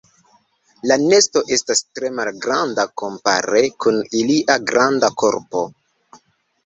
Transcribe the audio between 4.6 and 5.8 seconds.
granda korpo.